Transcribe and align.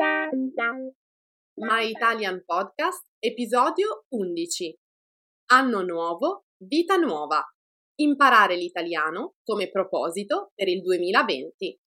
My 0.00 1.90
Italian 1.90 2.42
Podcast, 2.46 3.04
episodio 3.18 4.06
11. 4.08 4.74
Anno 5.50 5.82
nuovo, 5.82 6.44
vita 6.56 6.96
nuova. 6.96 7.44
Imparare 7.96 8.56
l'italiano 8.56 9.34
come 9.44 9.68
proposito 9.68 10.52
per 10.54 10.68
il 10.68 10.80
2020. 10.80 11.80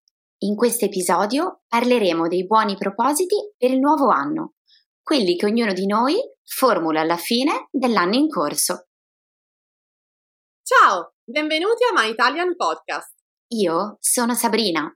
In 0.43 0.55
questo 0.55 0.85
episodio 0.85 1.63
parleremo 1.67 2.27
dei 2.27 2.45
buoni 2.45 2.75
propositi 2.75 3.35
per 3.57 3.71
il 3.71 3.79
nuovo 3.79 4.09
anno, 4.09 4.57
quelli 5.01 5.35
che 5.35 5.47
ognuno 5.47 5.73
di 5.73 5.87
noi 5.87 6.17
formula 6.43 7.01
alla 7.01 7.17
fine 7.17 7.67
dell'anno 7.71 8.13
in 8.13 8.29
corso. 8.29 8.89
Ciao, 10.61 11.15
benvenuti 11.23 11.83
a 11.83 11.99
My 11.99 12.11
Italian 12.11 12.55
Podcast. 12.55 13.15
Io 13.53 13.97
sono 14.01 14.35
Sabrina. 14.35 14.95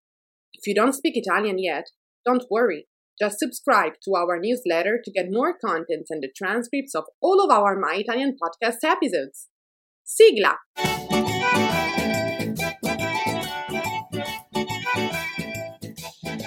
If 0.53 0.67
you 0.67 0.75
don't 0.75 0.93
speak 0.93 1.15
Italian 1.15 1.57
yet, 1.57 1.85
don't 2.25 2.43
worry. 2.49 2.87
Just 3.19 3.39
subscribe 3.39 3.93
to 4.03 4.15
our 4.15 4.39
newsletter 4.39 4.99
to 5.03 5.11
get 5.11 5.31
more 5.31 5.57
contents 5.57 6.11
and 6.11 6.21
the 6.21 6.29
transcripts 6.35 6.93
of 6.93 7.05
all 7.21 7.41
of 7.43 7.49
our 7.49 7.79
My 7.79 7.95
Italian 7.95 8.35
podcast 8.35 8.83
episodes. 8.83 9.47
Sigla! 10.03 10.55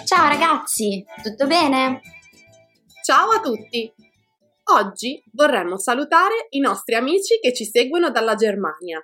Ciao 0.07 0.29
ragazzi, 0.29 1.05
tutto 1.23 1.47
bene? 1.47 2.01
Ciao 3.03 3.31
a 3.31 3.41
tutti! 3.41 3.93
Oggi 4.73 5.23
vorremmo 5.33 5.79
salutare 5.79 6.47
i 6.51 6.61
nostri 6.61 6.95
amici 6.95 7.39
che 7.41 7.53
ci 7.53 7.65
seguono 7.65 8.11
dalla 8.11 8.35
Germania, 8.35 9.01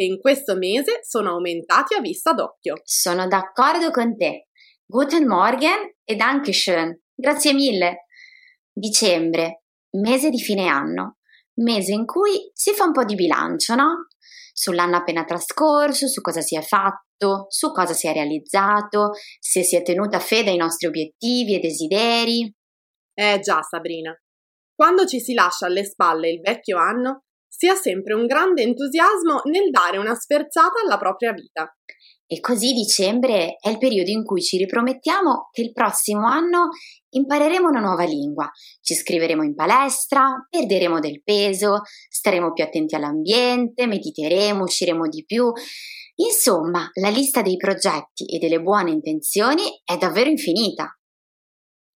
che 0.00 0.06
in 0.06 0.18
questo 0.18 0.56
mese 0.56 1.00
sono 1.02 1.32
aumentati 1.32 1.92
a 1.92 2.00
vista 2.00 2.32
d'occhio. 2.32 2.80
Sono 2.84 3.26
d'accordo 3.26 3.90
con 3.90 4.16
te. 4.16 4.48
Guten 4.86 5.26
Morgen 5.26 5.96
e 6.02 6.16
Dankeschön. 6.16 7.02
Grazie 7.14 7.52
mille. 7.52 8.06
Dicembre, 8.72 9.64
mese 9.98 10.30
di 10.30 10.38
fine 10.38 10.68
anno, 10.68 11.18
mese 11.60 11.92
in 11.92 12.06
cui 12.06 12.50
si 12.54 12.72
fa 12.72 12.84
un 12.84 12.92
po' 12.92 13.04
di 13.04 13.14
bilancio, 13.14 13.74
no? 13.74 14.06
Sull'anno 14.54 14.96
appena 14.96 15.24
trascorso, 15.24 16.08
su 16.08 16.22
cosa 16.22 16.40
si 16.40 16.56
è 16.56 16.62
fatto, 16.62 17.44
su 17.48 17.70
cosa 17.70 17.92
si 17.92 18.06
è 18.06 18.14
realizzato, 18.14 19.10
se 19.38 19.62
si 19.62 19.76
è 19.76 19.82
tenuta 19.82 20.18
fede 20.18 20.48
ai 20.48 20.56
nostri 20.56 20.86
obiettivi 20.86 21.56
e 21.56 21.60
desideri. 21.60 22.50
Eh 23.12 23.38
già, 23.40 23.60
Sabrina. 23.60 24.18
Quando 24.74 25.04
ci 25.04 25.20
si 25.20 25.34
lascia 25.34 25.66
alle 25.66 25.84
spalle 25.84 26.30
il 26.30 26.40
vecchio 26.40 26.78
anno, 26.78 27.24
si 27.60 27.68
ha 27.68 27.74
sempre 27.74 28.14
un 28.14 28.24
grande 28.24 28.62
entusiasmo 28.62 29.42
nel 29.44 29.68
dare 29.68 29.98
una 29.98 30.14
sferzata 30.14 30.80
alla 30.82 30.96
propria 30.96 31.34
vita. 31.34 31.70
E 32.26 32.40
così 32.40 32.72
dicembre 32.72 33.56
è 33.60 33.68
il 33.68 33.76
periodo 33.76 34.08
in 34.08 34.24
cui 34.24 34.40
ci 34.40 34.56
ripromettiamo 34.56 35.50
che 35.52 35.60
il 35.60 35.72
prossimo 35.72 36.26
anno 36.26 36.68
impareremo 37.10 37.68
una 37.68 37.80
nuova 37.80 38.04
lingua, 38.04 38.50
ci 38.80 38.94
iscriveremo 38.94 39.42
in 39.42 39.54
palestra, 39.54 40.46
perderemo 40.48 41.00
del 41.00 41.22
peso, 41.22 41.82
staremo 42.08 42.54
più 42.54 42.64
attenti 42.64 42.94
all'ambiente, 42.94 43.86
mediteremo, 43.86 44.62
usciremo 44.62 45.06
di 45.08 45.22
più. 45.26 45.52
Insomma, 46.14 46.88
la 46.94 47.10
lista 47.10 47.42
dei 47.42 47.58
progetti 47.58 48.24
e 48.24 48.38
delle 48.38 48.62
buone 48.62 48.90
intenzioni 48.90 49.64
è 49.84 49.98
davvero 49.98 50.30
infinita. 50.30 50.98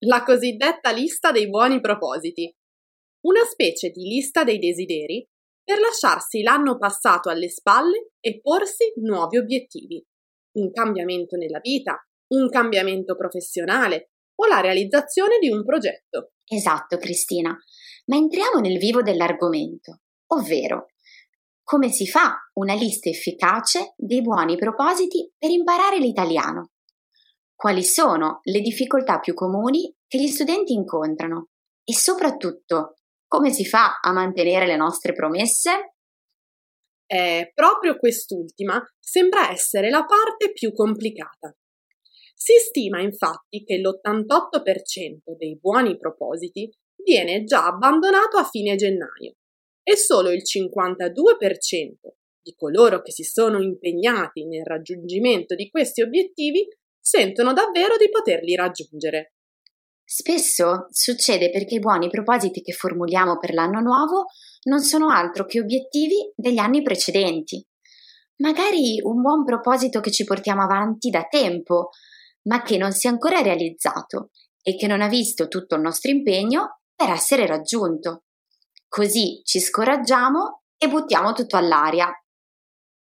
La 0.08 0.24
cosiddetta 0.24 0.92
lista 0.92 1.32
dei 1.32 1.48
buoni 1.48 1.80
propositi. 1.80 2.54
Una 3.22 3.46
specie 3.50 3.92
di 3.92 4.04
lista 4.10 4.44
dei 4.44 4.60
desideri 4.60 5.26
per 5.64 5.80
lasciarsi 5.80 6.42
l'anno 6.42 6.78
passato 6.78 7.30
alle 7.30 7.50
spalle 7.50 8.12
e 8.20 8.40
porsi 8.42 8.94
nuovi 8.98 9.38
obiettivi 9.38 10.06
un 10.54 10.72
cambiamento 10.72 11.36
nella 11.36 11.60
vita, 11.60 12.06
un 12.34 12.50
cambiamento 12.50 13.16
professionale 13.16 14.12
o 14.36 14.48
la 14.48 14.60
realizzazione 14.60 15.38
di 15.40 15.50
un 15.50 15.64
progetto. 15.64 16.34
Esatto, 16.46 16.98
Cristina. 16.98 17.58
Ma 18.06 18.18
entriamo 18.18 18.60
nel 18.60 18.78
vivo 18.78 19.02
dell'argomento, 19.02 20.02
ovvero 20.28 20.88
come 21.64 21.90
si 21.90 22.06
fa 22.06 22.36
una 22.56 22.74
lista 22.74 23.10
efficace 23.10 23.94
dei 23.96 24.22
buoni 24.22 24.58
propositi 24.58 25.32
per 25.38 25.50
imparare 25.50 25.98
l'italiano? 25.98 26.72
Quali 27.56 27.84
sono 27.84 28.40
le 28.44 28.60
difficoltà 28.60 29.20
più 29.20 29.34
comuni 29.34 29.96
che 30.06 30.20
gli 30.20 30.28
studenti 30.28 30.74
incontrano? 30.74 31.50
E 31.86 31.94
soprattutto, 31.94 32.96
come 33.34 33.52
si 33.52 33.66
fa 33.66 34.00
a 34.00 34.12
mantenere 34.12 34.68
le 34.68 34.76
nostre 34.76 35.12
promesse? 35.12 35.96
Eh, 37.08 37.52
proprio 37.56 37.98
quest'ultima 37.98 38.80
sembra 39.00 39.50
essere 39.50 39.90
la 39.90 40.06
parte 40.06 40.52
più 40.54 40.72
complicata. 40.72 41.52
Si 42.36 42.54
stima 42.60 43.02
infatti 43.02 43.64
che 43.64 43.80
l'88% 43.80 45.36
dei 45.36 45.58
buoni 45.58 45.98
propositi 45.98 46.72
viene 47.04 47.44
già 47.44 47.66
abbandonato 47.66 48.38
a 48.38 48.44
fine 48.44 48.76
gennaio 48.76 49.34
e 49.82 49.96
solo 49.98 50.30
il 50.30 50.44
52% 50.44 51.12
di 52.40 52.54
coloro 52.56 53.02
che 53.02 53.12
si 53.12 53.24
sono 53.24 53.64
impegnati 53.64 54.46
nel 54.46 54.64
raggiungimento 54.64 55.56
di 55.56 55.72
questi 55.72 56.04
obiettivi 56.04 56.68
sentono 57.00 57.52
davvero 57.52 57.98
di 57.98 58.12
poterli 58.12 58.54
raggiungere. 58.54 59.34
Spesso 60.06 60.88
succede 60.90 61.50
perché 61.50 61.76
i 61.76 61.80
buoni 61.80 62.10
propositi 62.10 62.62
che 62.62 62.74
formuliamo 62.74 63.38
per 63.38 63.54
l'anno 63.54 63.80
nuovo 63.80 64.26
non 64.64 64.80
sono 64.80 65.10
altro 65.10 65.46
che 65.46 65.60
obiettivi 65.60 66.32
degli 66.36 66.58
anni 66.58 66.82
precedenti. 66.82 67.66
Magari 68.38 69.00
un 69.02 69.22
buon 69.22 69.44
proposito 69.44 70.00
che 70.00 70.12
ci 70.12 70.24
portiamo 70.24 70.64
avanti 70.64 71.10
da 71.10 71.24
tempo, 71.24 71.90
ma 72.44 72.62
che 72.62 72.78
non 72.78 72.92
si 72.92 73.08
è 73.08 73.10
ancora 73.10 73.42
realizzato 73.42 74.32
e 74.62 74.76
che 74.76 74.88
non 74.88 75.02
ha 75.02 75.08
visto 75.08 75.48
tutto 75.48 75.76
il 75.76 75.82
nostro 75.82 76.12
impegno 76.12 76.82
per 76.96 77.10
essere 77.10 77.46
raggiunto. 77.46 78.24
Così 78.88 79.42
ci 79.44 79.60
scoraggiamo 79.60 80.64
e 80.78 80.88
buttiamo 80.88 81.34
tutto 81.34 81.58
all'aria. 81.58 82.12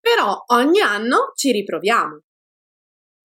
Però 0.01 0.45
ogni 0.49 0.81
anno 0.81 1.33
ci 1.35 1.51
riproviamo. 1.51 2.26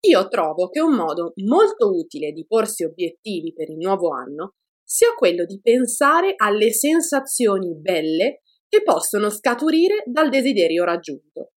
Io 0.04 0.28
trovo 0.30 0.70
che 0.70 0.82
un 0.82 0.96
modo 0.96 1.34
molto 1.46 1.96
utile 1.96 2.32
di 2.32 2.46
porsi 2.48 2.84
obiettivi 2.84 3.54
per 3.54 3.70
il 3.70 3.78
nuovo 3.78 4.12
anno 4.12 4.56
sia 4.84 5.14
quello 5.14 5.46
di 5.46 5.60
pensare 5.62 6.34
alle 6.36 6.74
sensazioni 6.74 7.76
belle 7.76 8.42
che 8.68 8.82
possono 8.84 9.30
scaturire 9.30 10.04
dal 10.06 10.30
desiderio 10.30 10.86
raggiunto. 10.86 11.52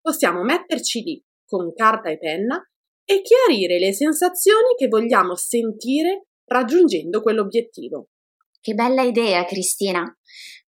Possiamo 0.00 0.42
metterci 0.42 1.02
lì 1.02 1.24
con 1.46 1.72
carta 1.72 2.10
e 2.10 2.18
penna 2.18 2.62
e 3.04 3.22
chiarire 3.22 3.78
le 3.78 3.92
sensazioni 3.92 4.74
che 4.76 4.88
vogliamo 4.88 5.34
sentire 5.34 6.26
raggiungendo 6.44 7.22
quell'obiettivo. 7.22 8.08
Che 8.60 8.74
bella 8.74 9.02
idea, 9.02 9.44
Cristina! 9.44 10.04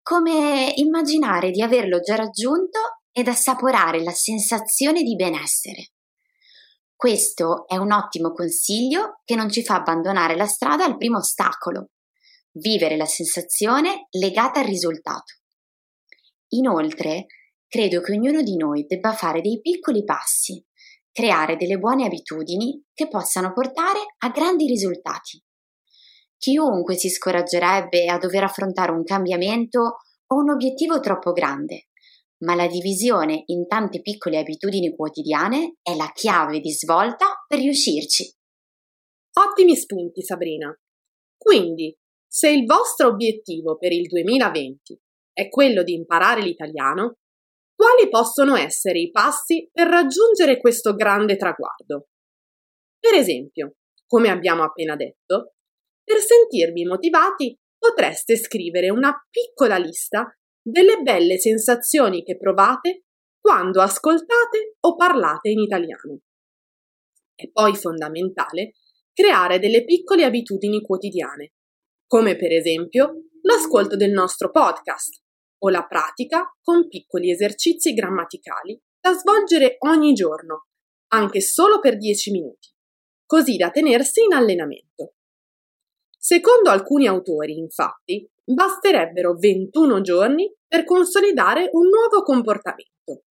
Come 0.02 0.74
immaginare 0.76 1.52
di 1.52 1.62
averlo 1.62 2.00
già 2.00 2.16
raggiunto 2.16 2.80
ed 3.12 3.28
assaporare 3.28 4.04
la 4.04 4.12
sensazione 4.12 5.04
di 5.04 5.16
benessere. 5.16 5.94
Questo 7.04 7.68
è 7.68 7.76
un 7.76 7.92
ottimo 7.92 8.32
consiglio 8.32 9.20
che 9.26 9.36
non 9.36 9.50
ci 9.50 9.62
fa 9.62 9.76
abbandonare 9.76 10.38
la 10.38 10.46
strada 10.46 10.86
al 10.86 10.96
primo 10.96 11.18
ostacolo. 11.18 11.90
Vivere 12.54 12.96
la 12.96 13.06
sensazione 13.06 14.08
legata 14.12 14.62
al 14.62 14.68
risultato. 14.68 15.34
Inoltre, 16.52 17.26
credo 17.68 18.00
che 18.00 18.14
ognuno 18.14 18.42
di 18.42 18.56
noi 18.56 18.86
debba 18.88 19.12
fare 19.12 19.42
dei 19.42 19.60
piccoli 19.60 20.06
passi, 20.06 20.66
creare 21.12 21.58
delle 21.58 21.78
buone 21.78 22.06
abitudini 22.06 22.82
che 22.94 23.10
possano 23.10 23.52
portare 23.52 24.00
a 24.20 24.30
grandi 24.30 24.66
risultati. 24.66 25.44
Chiunque 26.38 26.96
si 26.96 27.10
scoraggerebbe 27.10 28.06
a 28.06 28.18
dover 28.18 28.46
affrontare 28.46 28.94
un 28.94 29.04
cambiamento 29.04 29.98
o 30.28 30.36
un 30.38 30.52
obiettivo 30.52 31.02
troppo 31.02 31.34
grande, 31.34 31.90
ma 32.44 32.56
la 32.56 32.68
divisione 32.68 33.44
in 33.48 33.68
tante 33.68 34.02
piccole 34.02 34.38
abitudini 34.38 34.96
quotidiane 34.96 35.78
è 35.82 35.96
la 35.96 36.12
chiave 36.14 36.60
di 36.60 36.72
svolta 36.72 37.44
per 37.48 37.60
riuscirci. 37.60 38.32
Ottimi 39.34 39.76
spunti, 39.76 40.22
Sabrina. 40.22 40.74
Quindi, 41.38 41.96
se 42.28 42.50
il 42.50 42.66
vostro 42.66 43.08
obiettivo 43.10 43.78
per 43.78 43.92
il 43.92 44.08
2020 44.08 45.00
è 45.32 45.50
quello 45.50 45.84
di 45.84 45.94
imparare 45.94 46.42
l'italiano, 46.42 47.18
quali 47.76 48.10
possono 48.10 48.56
essere 48.56 49.00
i 49.00 49.10
passi 49.10 49.70
per 49.72 49.88
raggiungere 49.88 50.60
questo 50.60 50.94
grande 50.94 51.38
traguardo? 51.38 52.08
Per 53.00 53.14
esempio, 53.16 53.76
come 54.06 54.30
abbiamo 54.30 54.64
appena 54.64 54.96
detto, 54.96 55.54
Per 56.06 56.18
sentirvi 56.18 56.84
motivati 56.84 57.58
potreste 57.78 58.36
scrivere 58.36 58.90
una 58.90 59.14
piccola 59.30 59.78
lista 59.78 60.38
delle 60.64 61.02
belle 61.02 61.38
sensazioni 61.38 62.24
che 62.24 62.38
provate 62.38 63.04
quando 63.40 63.82
ascoltate 63.82 64.78
o 64.80 64.96
parlate 64.96 65.50
in 65.50 65.60
italiano. 65.60 66.20
È 67.36 67.50
poi 67.52 67.76
fondamentale 67.76 68.76
creare 69.12 69.60
delle 69.60 69.84
piccole 69.84 70.24
abitudini 70.24 70.82
quotidiane, 70.82 71.54
come 72.08 72.38
per 72.38 72.54
esempio 72.54 73.26
l'ascolto 73.42 73.98
del 73.98 74.12
nostro 74.12 74.50
podcast 74.50 75.22
o 75.60 75.70
la 75.70 75.86
pratica 75.86 76.56
con 76.62 76.88
piccoli 76.88 77.30
esercizi 77.30 77.94
grammaticali 77.94 78.80
da 79.00 79.14
svolgere 79.14 79.76
ogni 79.80 80.14
giorno, 80.14 80.68
anche 81.10 81.42
solo 81.42 81.80
per 81.80 81.98
10 81.98 82.32
minuti, 82.32 82.70
così 83.26 83.58
da 83.58 83.70
tenersi 83.70 84.24
in 84.24 84.34
allenamento. 84.34 85.16
Secondo 86.18 86.70
alcuni 86.70 87.08
autori, 87.08 87.58
infatti, 87.58 88.26
basterebbero 88.44 89.36
21 89.36 90.02
giorni 90.02 90.54
per 90.68 90.84
consolidare 90.84 91.70
un 91.72 91.88
nuovo 91.88 92.24
comportamento. 92.24 93.24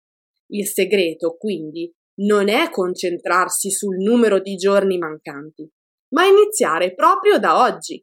Il 0.53 0.67
segreto, 0.67 1.37
quindi, 1.37 1.93
non 2.23 2.49
è 2.49 2.71
concentrarsi 2.71 3.71
sul 3.71 3.97
numero 3.97 4.41
di 4.41 4.57
giorni 4.57 4.99
mancanti, 4.99 5.69
ma 6.15 6.25
iniziare 6.25 6.95
proprio 6.95 7.39
da 7.39 7.61
oggi. 7.61 8.03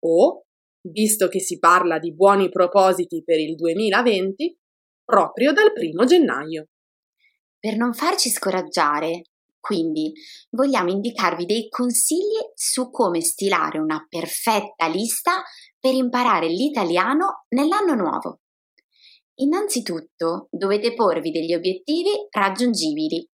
O, 0.00 0.44
visto 0.82 1.28
che 1.28 1.40
si 1.40 1.58
parla 1.58 1.98
di 1.98 2.14
buoni 2.14 2.48
propositi 2.50 3.22
per 3.24 3.38
il 3.40 3.54
2020, 3.54 4.58
proprio 5.04 5.52
dal 5.52 5.72
primo 5.72 6.04
gennaio. 6.04 6.68
Per 7.58 7.76
non 7.76 7.94
farci 7.94 8.28
scoraggiare, 8.28 9.22
quindi 9.58 10.12
vogliamo 10.50 10.90
indicarvi 10.90 11.44
dei 11.44 11.68
consigli 11.68 12.38
su 12.54 12.90
come 12.90 13.20
stilare 13.20 13.78
una 13.78 14.06
perfetta 14.08 14.86
lista 14.86 15.42
per 15.80 15.94
imparare 15.94 16.48
l'italiano 16.48 17.44
nell'anno 17.48 17.94
nuovo. 17.94 18.40
Innanzitutto 19.40 20.48
dovete 20.50 20.94
porvi 20.94 21.30
degli 21.30 21.54
obiettivi 21.54 22.10
raggiungibili. 22.30 23.28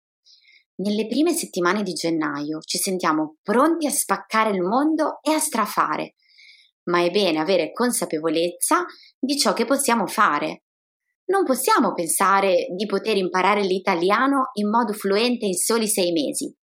Nelle 0.77 1.07
prime 1.07 1.33
settimane 1.33 1.83
di 1.83 1.93
gennaio 1.93 2.61
ci 2.61 2.79
sentiamo 2.79 3.37
pronti 3.43 3.87
a 3.87 3.91
spaccare 3.91 4.51
il 4.51 4.61
mondo 4.61 5.21
e 5.23 5.33
a 5.33 5.39
strafare, 5.39 6.17
ma 6.85 7.03
è 7.03 7.11
bene 7.11 7.39
avere 7.39 7.73
consapevolezza 7.73 8.85
di 9.19 9.39
ciò 9.39 9.53
che 9.53 9.65
possiamo 9.65 10.07
fare. 10.07 10.65
Non 11.27 11.45
possiamo 11.45 11.95
pensare 11.95 12.67
di 12.77 12.85
poter 12.85 13.17
imparare 13.17 13.63
l'italiano 13.63 14.51
in 14.55 14.69
modo 14.69 14.93
fluente 14.93 15.47
in 15.47 15.55
soli 15.55 15.89
sei 15.89 16.13
mesi. 16.13 16.55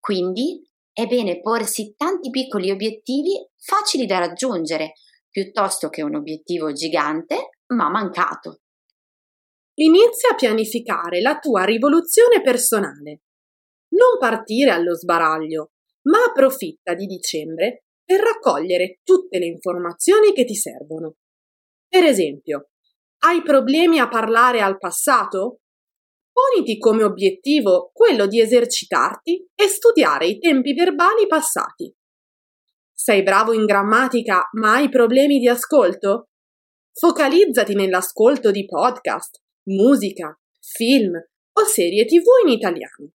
Quindi 0.00 0.60
è 0.96 1.04
bene 1.06 1.42
porsi 1.42 1.92
tanti 1.94 2.30
piccoli 2.30 2.70
obiettivi 2.70 3.46
facili 3.58 4.06
da 4.06 4.18
raggiungere, 4.18 4.94
piuttosto 5.28 5.90
che 5.90 6.00
un 6.00 6.14
obiettivo 6.14 6.72
gigante 6.72 7.50
ma 7.74 7.90
mancato. 7.90 8.62
Inizia 9.74 10.30
a 10.30 10.34
pianificare 10.36 11.20
la 11.20 11.38
tua 11.38 11.64
rivoluzione 11.64 12.40
personale. 12.40 13.24
Non 13.88 14.16
partire 14.18 14.70
allo 14.70 14.94
sbaraglio, 14.94 15.72
ma 16.04 16.24
approfitta 16.26 16.94
di 16.94 17.04
dicembre 17.04 17.84
per 18.02 18.20
raccogliere 18.20 19.00
tutte 19.02 19.38
le 19.38 19.48
informazioni 19.48 20.32
che 20.32 20.46
ti 20.46 20.54
servono. 20.54 21.16
Per 21.86 22.04
esempio, 22.04 22.70
hai 23.26 23.42
problemi 23.42 23.98
a 23.98 24.08
parlare 24.08 24.62
al 24.62 24.78
passato? 24.78 25.58
Poniti 26.36 26.76
come 26.76 27.02
obiettivo 27.02 27.90
quello 27.94 28.26
di 28.26 28.42
esercitarti 28.42 29.48
e 29.54 29.68
studiare 29.68 30.26
i 30.26 30.38
tempi 30.38 30.74
verbali 30.74 31.26
passati. 31.26 31.90
Sei 32.92 33.22
bravo 33.22 33.54
in 33.54 33.64
grammatica 33.64 34.46
ma 34.52 34.74
hai 34.74 34.90
problemi 34.90 35.38
di 35.38 35.48
ascolto? 35.48 36.28
Focalizzati 36.92 37.74
nell'ascolto 37.74 38.50
di 38.50 38.66
podcast, 38.66 39.40
musica, 39.70 40.38
film 40.60 41.14
o 41.14 41.64
serie 41.64 42.04
tv 42.04 42.24
in 42.44 42.52
italiano. 42.52 43.12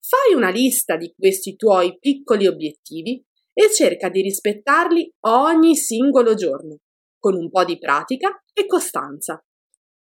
Fai 0.00 0.34
una 0.34 0.48
lista 0.48 0.96
di 0.96 1.12
questi 1.14 1.54
tuoi 1.54 1.98
piccoli 1.98 2.46
obiettivi 2.46 3.22
e 3.52 3.70
cerca 3.70 4.08
di 4.08 4.22
rispettarli 4.22 5.16
ogni 5.26 5.76
singolo 5.76 6.32
giorno, 6.32 6.78
con 7.18 7.34
un 7.34 7.50
po' 7.50 7.66
di 7.66 7.76
pratica 7.76 8.42
e 8.54 8.64
costanza. 8.64 9.38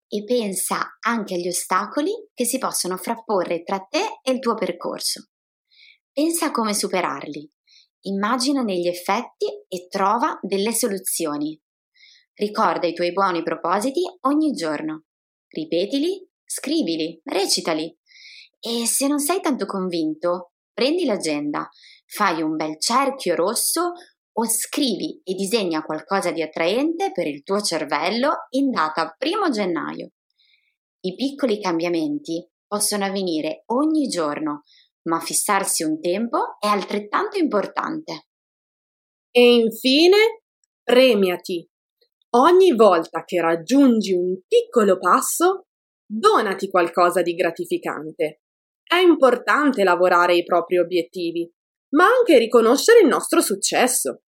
E 0.08 0.24
pensa 0.24 0.98
anche 1.00 1.34
agli 1.34 1.48
ostacoli 1.48 2.12
che 2.32 2.44
si 2.44 2.58
possono 2.58 2.96
frapporre 2.96 3.62
tra 3.62 3.80
te 3.80 4.20
e 4.22 4.32
il 4.32 4.38
tuo 4.38 4.54
percorso. 4.54 5.30
Pensa 6.12 6.46
a 6.46 6.50
come 6.50 6.74
superarli. 6.74 7.52
Immagina 8.02 8.62
negli 8.62 8.86
effetti 8.86 9.46
e 9.66 9.88
trova 9.88 10.38
delle 10.40 10.72
soluzioni. 10.72 11.60
Ricorda 12.34 12.86
i 12.86 12.92
tuoi 12.92 13.12
buoni 13.12 13.42
propositi 13.42 14.02
ogni 14.22 14.52
giorno. 14.52 15.06
Ripetili, 15.48 16.24
scrivili, 16.44 17.20
recitali. 17.24 17.94
E 18.60 18.86
se 18.86 19.08
non 19.08 19.18
sei 19.18 19.40
tanto 19.40 19.66
convinto, 19.66 20.52
prendi 20.72 21.04
l'agenda, 21.04 21.68
fai 22.06 22.42
un 22.42 22.54
bel 22.54 22.78
cerchio 22.78 23.34
rosso 23.34 23.92
o 24.38 24.46
scrivi 24.46 25.20
e 25.24 25.34
disegna 25.34 25.82
qualcosa 25.82 26.30
di 26.30 26.42
attraente 26.42 27.10
per 27.12 27.26
il 27.26 27.42
tuo 27.42 27.60
cervello 27.60 28.46
in 28.50 28.70
data 28.70 29.14
primo 29.16 29.48
gennaio. 29.48 30.10
I 31.00 31.14
piccoli 31.14 31.60
cambiamenti 31.60 32.46
possono 32.66 33.04
avvenire 33.04 33.62
ogni 33.66 34.08
giorno, 34.08 34.62
ma 35.08 35.20
fissarsi 35.20 35.84
un 35.84 36.00
tempo 36.00 36.56
è 36.58 36.66
altrettanto 36.66 37.38
importante. 37.38 38.28
E 39.30 39.54
infine, 39.54 40.42
premiati. 40.82 41.66
Ogni 42.30 42.74
volta 42.74 43.24
che 43.24 43.40
raggiungi 43.40 44.12
un 44.12 44.38
piccolo 44.46 44.98
passo, 44.98 45.66
donati 46.04 46.68
qualcosa 46.68 47.22
di 47.22 47.34
gratificante. 47.34 48.42
È 48.82 48.96
importante 48.96 49.82
lavorare 49.82 50.34
ai 50.34 50.44
propri 50.44 50.78
obiettivi, 50.78 51.50
ma 51.94 52.04
anche 52.04 52.38
riconoscere 52.38 53.00
il 53.00 53.06
nostro 53.06 53.40
successo. 53.40 54.22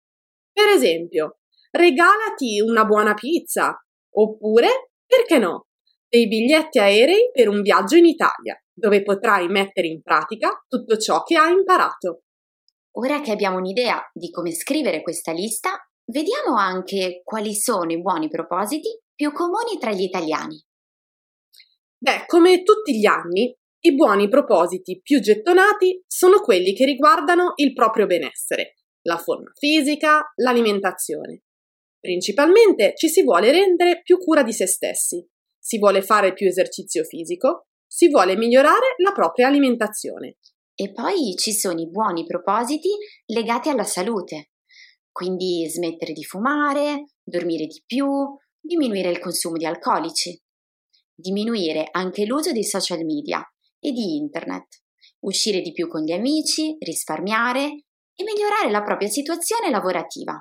Per 0.56 0.70
esempio, 0.70 1.40
regalati 1.72 2.62
una 2.62 2.86
buona 2.86 3.14
pizza, 3.14 3.76
oppure, 4.14 4.92
perché 5.06 5.38
no, 5.38 5.66
dei 6.08 6.30
biglietti 6.30 6.80
aerei 6.80 7.30
per 7.34 7.50
un 7.50 7.62
viaggio 7.62 7.98
in 7.98 8.06
Italia, 8.06 8.58
dove 8.74 9.04
potrai 9.04 9.50
mettere 9.50 9.88
in 9.88 10.02
pratica 10.02 10.64
tutto 10.66 10.96
ciò 10.96 11.24
che 11.24 11.36
hai 11.36 11.52
imparato. 11.52 12.22
Ora 13.00 13.20
che 13.20 13.32
abbiamo 13.32 13.58
un'idea 13.58 14.02
di 14.14 14.30
come 14.30 14.54
scrivere 14.54 15.02
questa 15.02 15.34
lista, 15.34 15.76
vediamo 16.06 16.56
anche 16.56 17.20
quali 17.26 17.54
sono 17.54 17.92
i 17.92 18.00
buoni 18.00 18.30
propositi 18.30 18.98
più 19.14 19.34
comuni 19.34 19.78
tra 19.78 19.92
gli 19.92 20.04
italiani. 20.04 20.64
Beh, 21.98 22.24
come 22.28 22.64
tutti 22.64 22.98
gli 22.98 23.06
anni, 23.06 23.54
i 23.82 23.94
buoni 23.94 24.30
propositi 24.30 25.02
più 25.02 25.20
gettonati 25.20 26.02
sono 26.08 26.40
quelli 26.40 26.74
che 26.74 26.86
riguardano 26.86 27.52
il 27.56 27.74
proprio 27.74 28.06
benessere, 28.06 28.76
la 29.06 29.18
forma 29.18 29.52
fisica, 29.56 30.32
l'alimentazione. 30.36 31.44
Principalmente 32.00 32.94
ci 32.96 33.10
si 33.10 33.24
vuole 33.24 33.52
rendere 33.52 34.02
più 34.04 34.18
cura 34.18 34.44
di 34.44 34.54
se 34.54 34.68
stessi, 34.68 35.26
si 35.60 35.80
vuole 35.80 36.02
fare 36.02 36.34
più 36.34 36.48
esercizio 36.48 37.04
fisico, 37.04 37.68
si 37.88 38.10
vuole 38.10 38.36
migliorare 38.36 38.96
la 38.98 39.12
propria 39.12 39.48
alimentazione. 39.48 40.38
E 40.76 40.92
poi 40.92 41.36
ci 41.38 41.54
sono 41.54 41.80
i 41.80 41.90
buoni 41.90 42.26
propositi 42.26 42.90
legati 43.28 43.70
alla 43.70 43.84
salute, 43.84 44.52
quindi 45.12 45.66
smettere 45.70 46.12
di 46.12 46.24
fumare, 46.24 47.06
dormire 47.24 47.66
di 47.66 47.82
più, 47.86 48.08
diminuire 48.60 49.10
il 49.10 49.20
consumo 49.20 49.56
di 49.56 49.66
alcolici, 49.66 50.38
diminuire 51.14 51.88
anche 51.92 52.26
l'uso 52.26 52.52
dei 52.52 52.66
social 52.66 53.06
media 53.06 53.42
e 53.80 53.92
di 53.92 54.18
internet, 54.18 54.84
uscire 55.20 55.62
di 55.62 55.72
più 55.72 55.88
con 55.88 56.04
gli 56.04 56.12
amici, 56.12 56.76
risparmiare 56.80 57.85
e 58.16 58.24
migliorare 58.24 58.72
la 58.72 58.82
propria 58.82 59.10
situazione 59.10 59.70
lavorativa. 59.70 60.34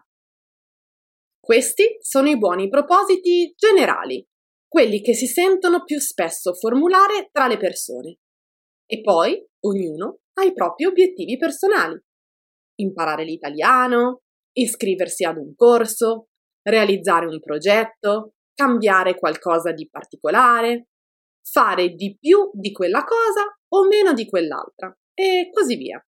Questi 1.39 1.99
sono 2.01 2.29
i 2.31 2.39
buoni 2.39 2.69
propositi 2.69 3.53
generali, 3.57 4.27
quelli 4.67 5.03
che 5.03 5.15
si 5.15 5.27
sentono 5.27 5.85
più 5.85 5.99
spesso 5.99 6.55
formulare 6.55 7.29
tra 7.31 7.47
le 7.47 7.59
persone. 7.59 8.19
E 8.87 9.01
poi 9.03 9.45
ognuno 9.67 10.21
ha 10.35 10.45
i 10.45 10.53
propri 10.53 10.87
obiettivi 10.87 11.37
personali. 11.37 12.01
Imparare 12.77 13.25
l'italiano, 13.25 14.23
iscriversi 14.53 15.25
ad 15.25 15.37
un 15.37 15.55
corso, 15.55 16.29
realizzare 16.63 17.27
un 17.27 17.39
progetto, 17.41 18.33
cambiare 18.55 19.19
qualcosa 19.19 19.73
di 19.73 19.89
particolare, 19.89 20.89
fare 21.43 21.91
di 21.91 22.17
più 22.19 22.51
di 22.53 22.73
quella 22.73 23.05
cosa 23.05 23.45
o 23.69 23.87
meno 23.87 24.13
di 24.13 24.27
quell'altra 24.27 24.97
e 25.13 25.51
così 25.53 25.77
via. 25.77 26.03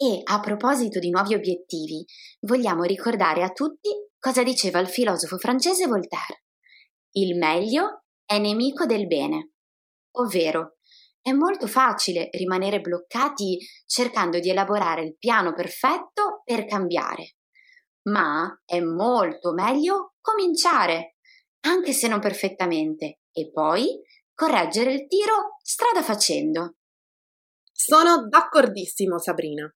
E 0.00 0.20
a 0.22 0.38
proposito 0.38 1.00
di 1.00 1.10
nuovi 1.10 1.34
obiettivi, 1.34 2.04
vogliamo 2.42 2.84
ricordare 2.84 3.42
a 3.42 3.50
tutti 3.50 3.90
cosa 4.16 4.44
diceva 4.44 4.78
il 4.78 4.86
filosofo 4.86 5.38
francese 5.38 5.88
Voltaire. 5.88 6.44
Il 7.16 7.36
meglio 7.36 8.04
è 8.24 8.38
nemico 8.38 8.86
del 8.86 9.08
bene, 9.08 9.54
ovvero 10.12 10.76
è 11.20 11.32
molto 11.32 11.66
facile 11.66 12.28
rimanere 12.30 12.80
bloccati 12.80 13.58
cercando 13.86 14.38
di 14.38 14.48
elaborare 14.48 15.02
il 15.02 15.16
piano 15.18 15.52
perfetto 15.52 16.42
per 16.44 16.64
cambiare, 16.66 17.34
ma 18.02 18.56
è 18.64 18.78
molto 18.78 19.52
meglio 19.52 20.14
cominciare, 20.20 21.16
anche 21.66 21.92
se 21.92 22.06
non 22.06 22.20
perfettamente, 22.20 23.22
e 23.32 23.50
poi 23.50 24.00
correggere 24.32 24.92
il 24.92 25.08
tiro 25.08 25.56
strada 25.60 26.04
facendo. 26.04 26.76
Sono 27.72 28.28
d'accordissimo, 28.28 29.18
Sabrina. 29.18 29.68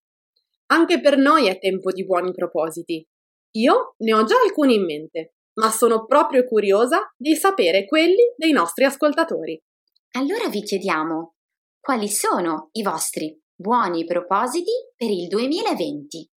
Anche 0.72 1.02
per 1.02 1.18
noi 1.18 1.48
è 1.48 1.58
tempo 1.58 1.92
di 1.92 2.06
buoni 2.06 2.32
propositi. 2.32 3.06
Io 3.56 3.94
ne 3.98 4.14
ho 4.14 4.24
già 4.24 4.36
alcuni 4.42 4.76
in 4.76 4.86
mente, 4.86 5.34
ma 5.60 5.70
sono 5.70 6.06
proprio 6.06 6.46
curiosa 6.46 7.12
di 7.14 7.34
sapere 7.34 7.84
quelli 7.84 8.32
dei 8.38 8.52
nostri 8.52 8.84
ascoltatori. 8.84 9.60
Allora 10.12 10.48
vi 10.48 10.62
chiediamo 10.62 11.34
quali 11.78 12.08
sono 12.08 12.70
i 12.72 12.82
vostri 12.82 13.38
buoni 13.54 14.06
propositi 14.06 14.72
per 14.96 15.10
il 15.10 15.28
2020. 15.28 16.30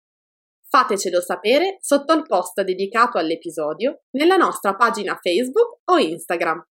Fatecelo 0.67 1.21
sapere 1.21 1.77
sotto 1.81 2.15
il 2.15 2.23
post 2.23 2.63
dedicato 2.63 3.19
all'episodio 3.19 4.05
nella 4.13 4.37
nostra 4.37 4.75
pagina 4.75 5.19
Facebook 5.21 5.81
o 5.91 5.99
Instagram. 5.99 6.67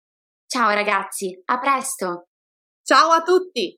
Ciao 0.47 0.73
ragazzi, 0.73 1.39
a 1.45 1.59
presto! 1.59 2.25
Ciao 2.81 3.11
a 3.11 3.21
tutti! 3.21 3.77